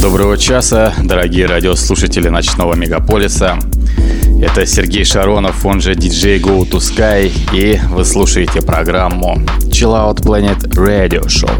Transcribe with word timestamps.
Доброго 0.00 0.38
часа, 0.38 0.94
дорогие 1.02 1.46
радиослушатели 1.46 2.28
ночного 2.28 2.74
мегаполиса. 2.74 3.58
Это 4.40 4.64
Сергей 4.64 5.04
Шаронов, 5.04 5.66
он 5.66 5.80
же 5.80 5.94
DJ 5.94 6.40
Go 6.40 6.60
to 6.60 6.78
Sky, 6.78 7.32
и 7.52 7.80
вы 7.90 8.04
слушаете 8.04 8.62
программу 8.62 9.40
Chill 9.64 9.92
Out 9.92 10.22
Planet 10.22 10.68
Radio 10.74 11.26
Show. 11.26 11.50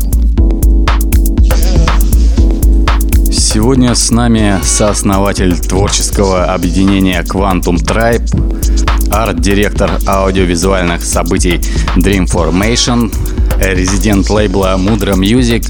Сегодня 3.33 3.97
с 3.97 4.11
нами 4.13 4.61
сооснователь 4.63 5.59
творческого 5.59 6.45
объединения 6.45 7.23
Quantum 7.23 7.75
Tribe, 7.75 8.29
арт-директор 9.11 9.91
аудиовизуальных 10.07 11.03
событий 11.03 11.61
Dreamformation, 11.97 13.13
резидент 13.61 14.31
лейбла 14.31 14.77
Mudra 14.79 15.15
Music 15.15 15.67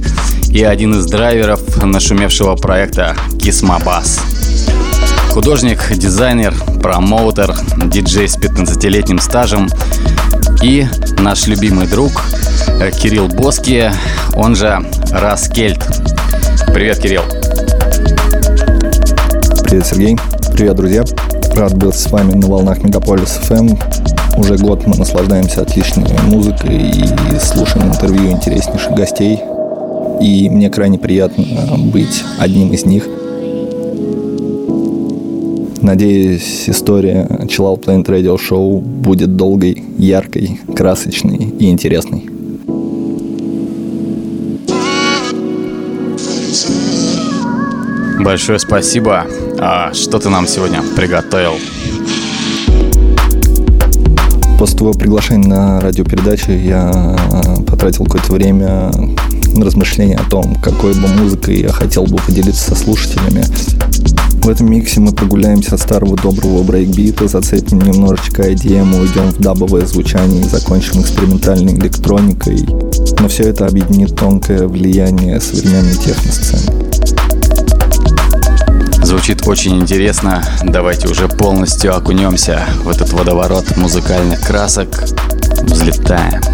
и 0.59 0.65
один 0.65 0.99
из 0.99 1.07
драйверов 1.07 1.61
нашумевшего 1.85 2.57
проекта 2.57 3.15
Кисмабас. 3.41 4.19
Художник, 5.31 5.93
дизайнер, 5.97 6.53
промоутер, 6.83 7.55
диджей 7.85 8.29
с 8.29 8.37
15-летним 8.37 9.21
стажем 9.21 9.69
и 10.61 10.89
наш 11.21 11.47
любимый 11.47 11.87
друг 11.87 12.11
Кирилл 13.01 13.29
Боски, 13.29 13.93
он 14.35 14.57
же 14.57 14.85
Раскельт. 15.13 15.79
Привет, 16.75 16.99
Кирилл. 16.99 17.23
Привет, 19.63 19.87
Сергей. 19.87 20.19
Привет, 20.53 20.75
друзья. 20.75 21.05
Рад 21.55 21.77
быть 21.77 21.95
с 21.95 22.11
вами 22.11 22.33
на 22.33 22.49
волнах 22.49 22.83
Мегаполис 22.83 23.39
FM. 23.49 23.81
Уже 24.37 24.57
год 24.57 24.85
мы 24.89 24.97
наслаждаемся 24.97 25.63
отличной 25.63 26.19
музыкой 26.25 26.91
и 26.91 27.39
слушаем 27.39 27.93
интервью 27.93 28.33
интереснейших 28.33 28.91
гостей 28.91 29.39
и 30.21 30.49
мне 30.51 30.71
крайне 30.71 30.99
приятно 30.99 31.45
быть 31.79 32.25
одним 32.39 32.73
из 32.73 32.85
них. 32.85 33.07
Надеюсь, 35.81 36.69
история 36.69 37.27
Chill 37.45 37.65
Out 37.65 37.85
Planet 37.85 38.07
Radio 38.07 38.37
Show 38.37 38.81
будет 38.81 39.37
долгой, 39.37 39.85
яркой, 39.97 40.61
красочной 40.77 41.55
и 41.59 41.71
интересной. 41.71 42.29
Большое 48.21 48.59
спасибо. 48.59 49.25
А 49.59 49.95
что 49.95 50.19
ты 50.19 50.29
нам 50.29 50.47
сегодня 50.47 50.83
приготовил? 50.97 51.53
После 54.59 54.77
твоего 54.77 54.99
приглашения 54.99 55.49
на 55.49 55.81
радиопередачу 55.81 56.51
я 56.51 57.17
потратил 57.67 58.05
какое-то 58.05 58.33
время 58.33 58.91
размышления 59.57 60.17
о 60.17 60.29
том, 60.29 60.55
какой 60.57 60.95
бы 60.95 61.09
музыкой 61.09 61.61
я 61.61 61.73
хотел 61.73 62.05
бы 62.05 62.17
поделиться 62.19 62.71
со 62.71 62.75
слушателями. 62.75 63.45
В 64.43 64.49
этом 64.49 64.71
миксе 64.71 65.01
мы 65.01 65.13
прогуляемся 65.13 65.75
от 65.75 65.81
старого 65.81 66.17
доброго 66.17 66.63
брейкбита, 66.63 67.29
зацепим 67.29 67.81
немножечко 67.81 68.51
IDM, 68.51 68.99
уйдем 68.99 69.31
в 69.31 69.39
дабовое 69.39 69.85
звучание 69.85 70.41
и 70.41 70.49
закончим 70.49 71.03
экспериментальной 71.03 71.75
электроникой. 71.75 72.67
Но 73.21 73.29
все 73.29 73.45
это 73.45 73.67
объединит 73.67 74.17
тонкое 74.17 74.67
влияние 74.67 75.41
современной 75.41 75.97
техносцены. 75.97 76.89
Звучит 79.03 79.47
очень 79.47 79.81
интересно. 79.81 80.43
Давайте 80.63 81.09
уже 81.09 81.29
полностью 81.29 81.97
окунемся 81.97 82.67
в 82.85 82.89
этот 82.89 83.13
водоворот 83.13 83.77
музыкальных 83.77 84.41
красок. 84.41 85.05
Взлетаем. 85.63 86.48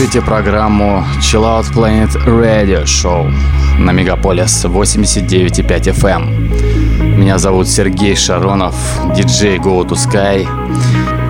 Слушаете 0.00 0.26
программу 0.26 1.04
Chill 1.20 1.42
Out 1.42 1.74
Planet 1.74 2.24
Radio 2.24 2.84
Show 2.84 3.30
на 3.78 3.90
Мегаполис 3.92 4.64
89.5 4.64 5.66
FM. 5.94 7.18
Меня 7.18 7.36
зовут 7.36 7.68
Сергей 7.68 8.16
Шаронов, 8.16 8.74
диджей 9.14 9.58
Go 9.58 9.86
to 9.86 9.96
Sky. 9.96 10.46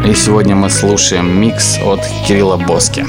И 0.08 0.14
сегодня 0.14 0.54
мы 0.54 0.70
слушаем 0.70 1.40
микс 1.40 1.80
от 1.84 2.00
Кирилла 2.28 2.58
Боски. 2.58 3.04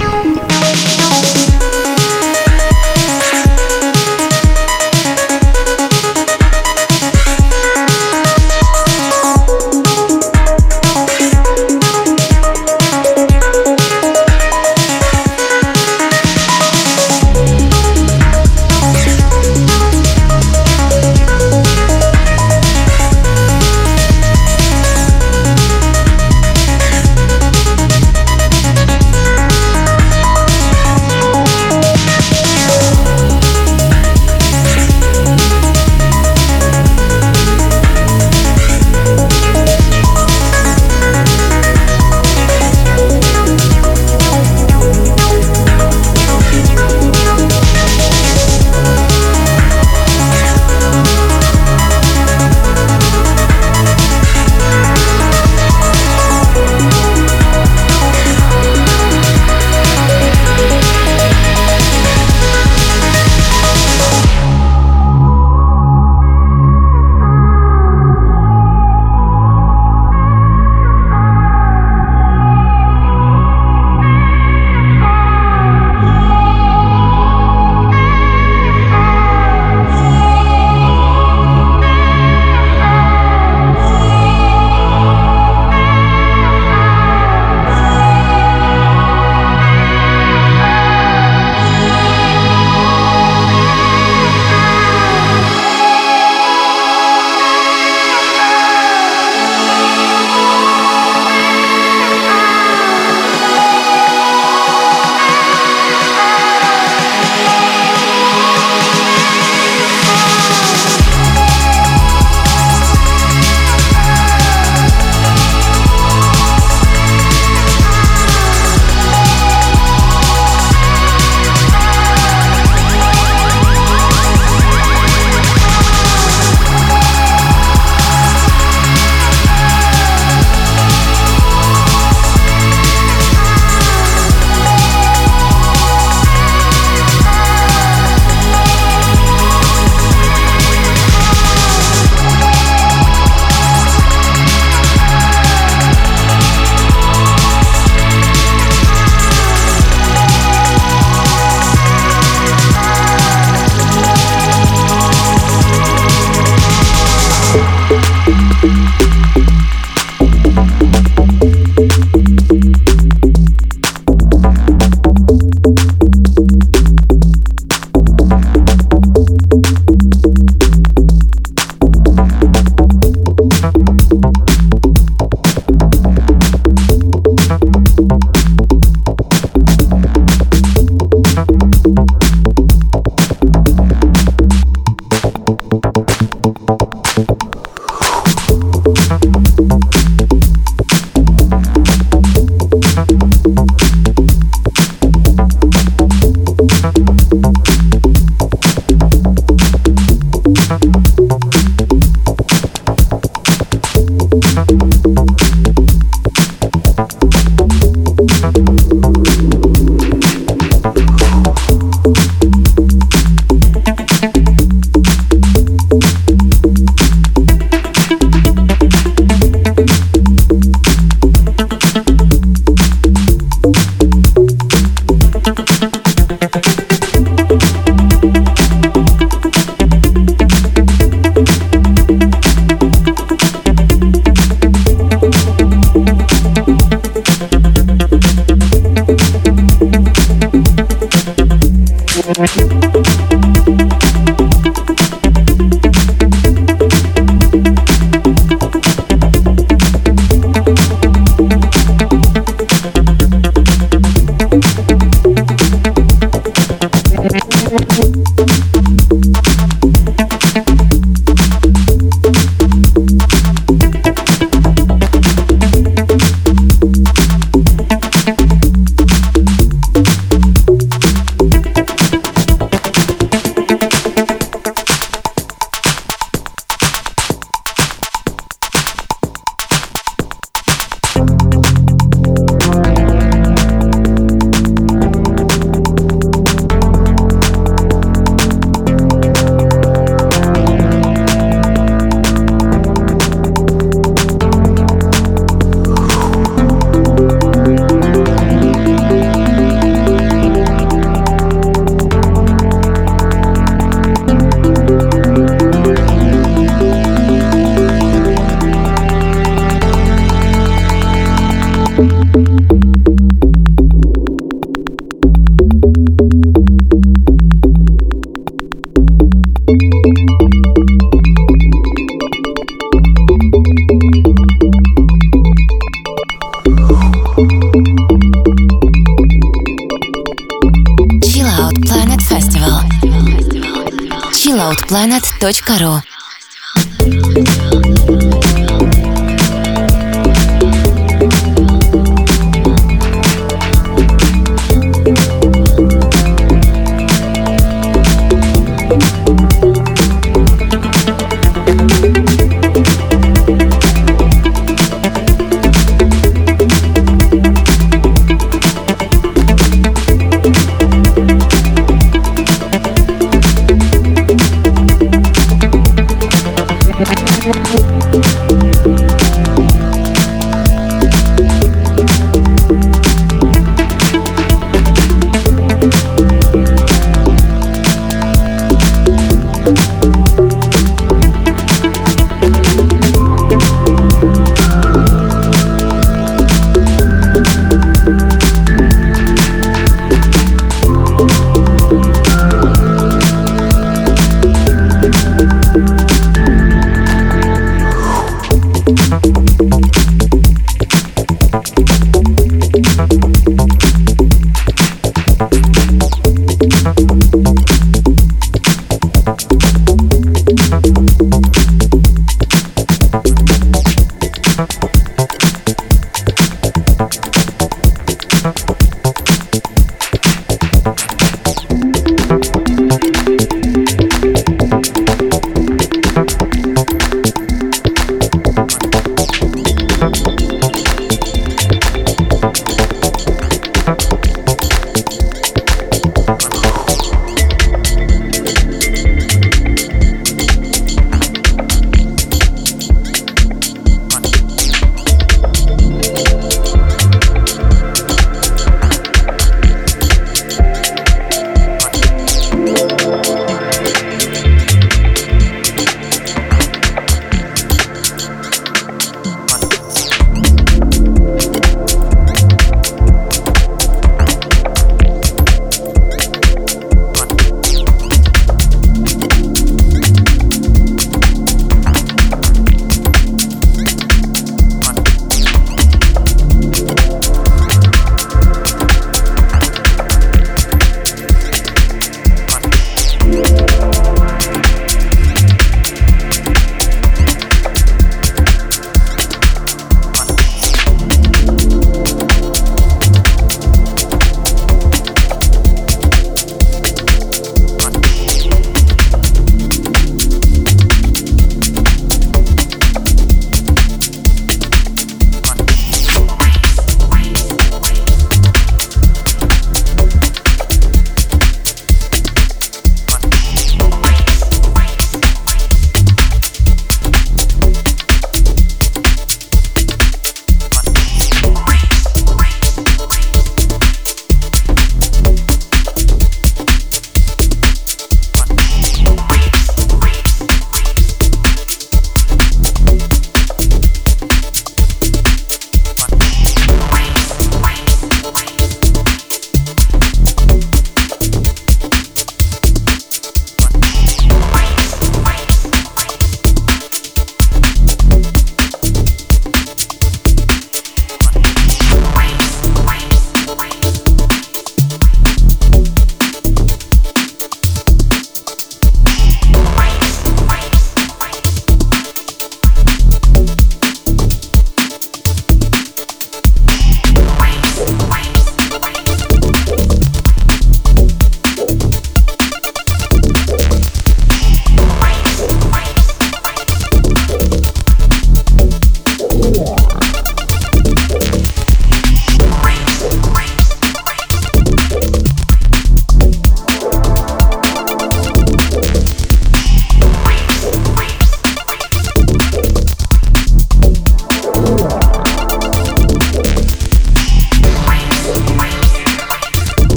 chilloutplanet.ru 334.92 336.11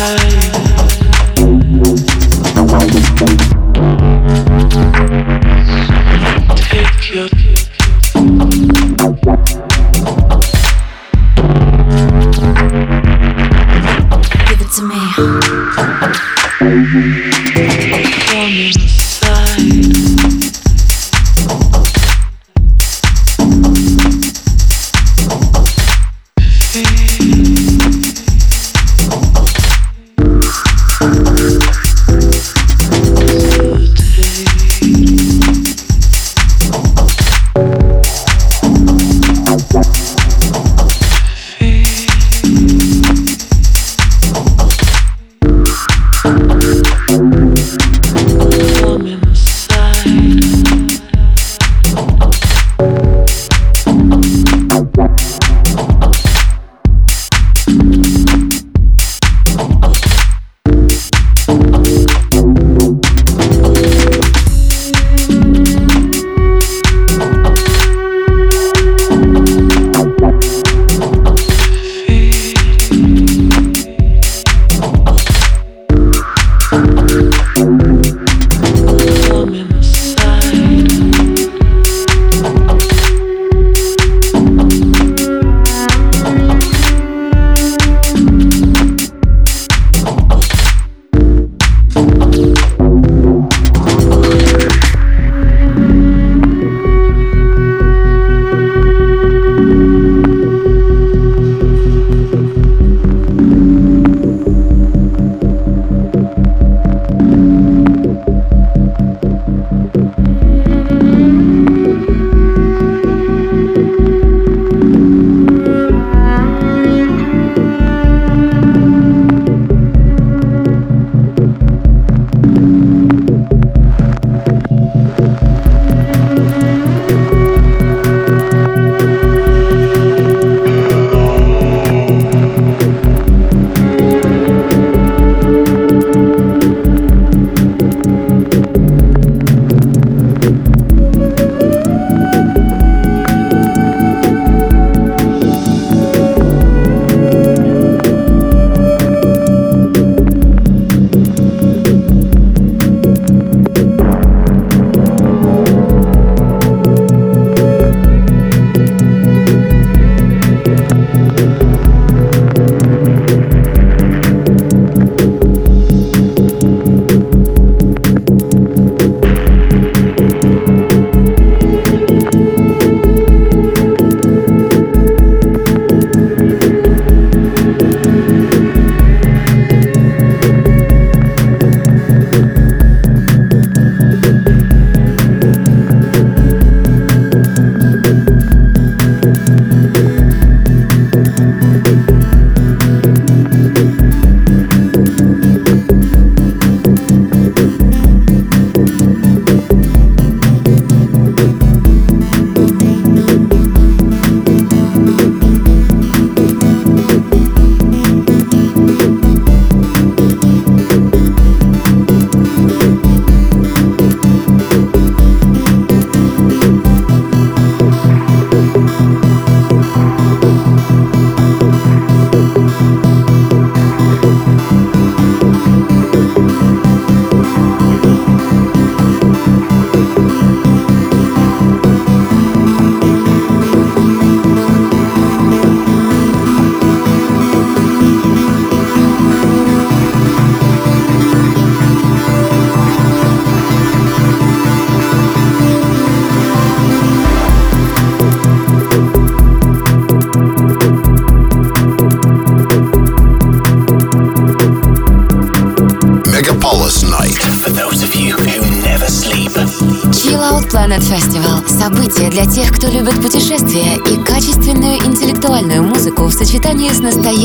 time 0.00 0.49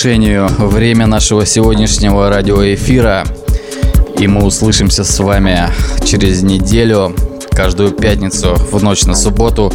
Завершению 0.00 0.46
время 0.46 1.06
нашего 1.06 1.44
сегодняшнего 1.44 2.30
радиоэфира. 2.30 3.22
И 4.18 4.26
мы 4.26 4.46
услышимся 4.46 5.04
с 5.04 5.18
вами 5.18 5.68
через 6.06 6.42
неделю, 6.42 7.14
каждую 7.50 7.90
пятницу 7.90 8.54
в 8.54 8.82
ночь 8.82 9.04
на 9.04 9.14
субботу 9.14 9.70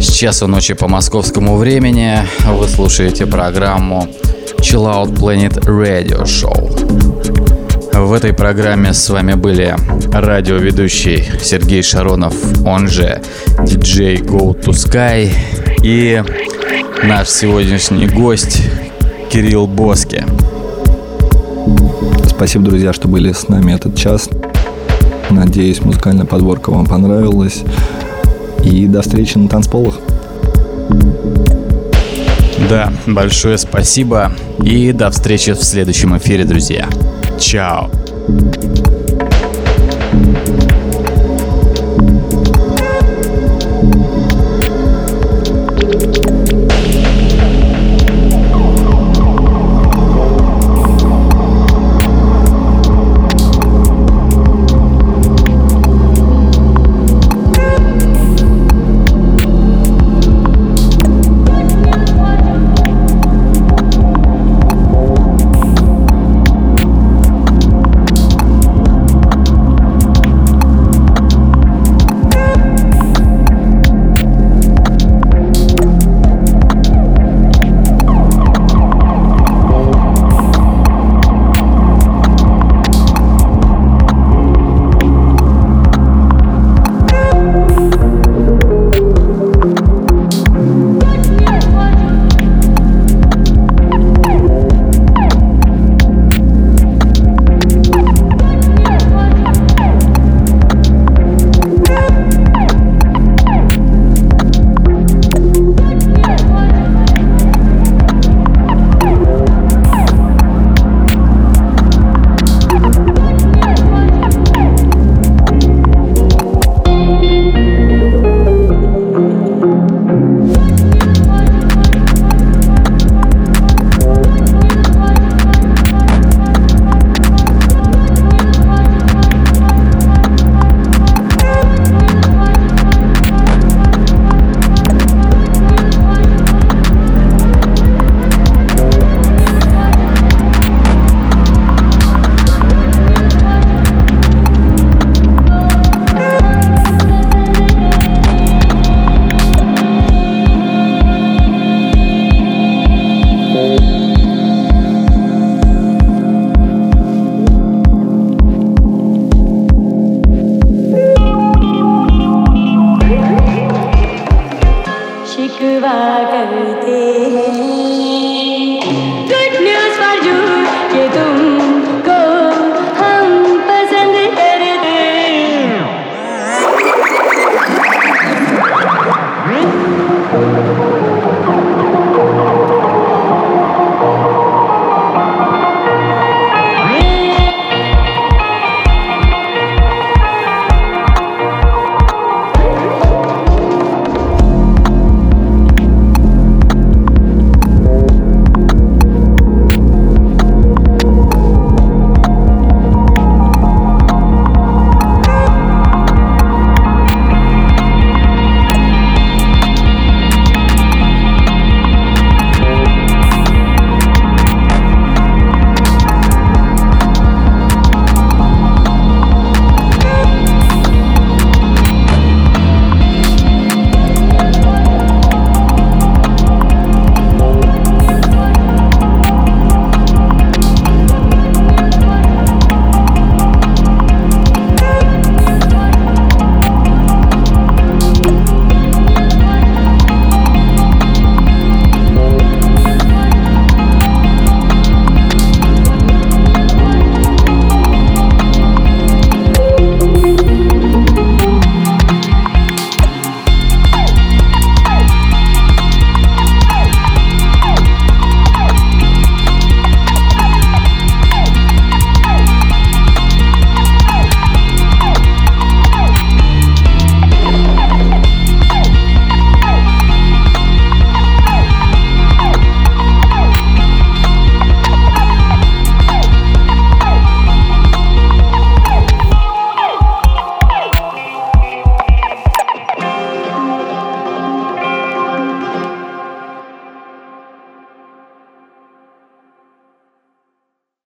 с 0.00 0.10
часу 0.10 0.46
ночи 0.46 0.72
по 0.72 0.88
московскому 0.88 1.58
времени. 1.58 2.16
Вы 2.46 2.66
слушаете 2.66 3.26
программу 3.26 4.08
Chill 4.60 4.86
Out 4.86 5.14
Planet 5.14 5.62
Radio 5.66 6.22
Show. 6.22 6.56
В 7.92 8.14
этой 8.14 8.32
программе 8.32 8.94
с 8.94 9.10
вами 9.10 9.34
были 9.34 9.76
радиоведущий 10.10 11.26
Сергей 11.42 11.82
Шаронов, 11.82 12.34
он 12.64 12.88
же 12.88 13.20
DJ 13.58 14.24
Go 14.24 14.58
to 14.58 14.70
Sky 14.70 15.30
и 15.82 16.22
наш 17.02 17.28
сегодняшний 17.28 18.06
гость 18.06 18.62
Кирилл 19.30 19.66
Боски. 19.66 20.24
Спасибо, 22.26 22.64
друзья, 22.64 22.92
что 22.92 23.08
были 23.08 23.32
с 23.32 23.48
нами 23.48 23.72
этот 23.72 23.94
час. 23.94 24.30
Надеюсь, 25.30 25.82
музыкальная 25.82 26.24
подборка 26.24 26.70
вам 26.70 26.86
понравилась. 26.86 27.62
И 28.64 28.86
до 28.86 29.02
встречи 29.02 29.36
на 29.36 29.48
танцполах. 29.48 29.96
Да, 32.70 32.92
большое 33.06 33.58
спасибо 33.58 34.32
и 34.62 34.92
до 34.92 35.10
встречи 35.10 35.52
в 35.52 35.62
следующем 35.62 36.16
эфире, 36.16 36.44
друзья. 36.44 36.88
Чао. 37.38 37.90